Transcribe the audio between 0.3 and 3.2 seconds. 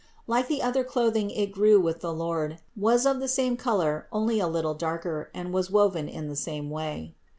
the other clothing it grew with the Lord, was of